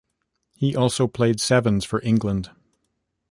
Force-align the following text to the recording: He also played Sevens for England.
He 0.55 0.75
also 0.75 1.05
played 1.07 1.39
Sevens 1.39 1.85
for 1.85 2.01
England. 2.03 2.49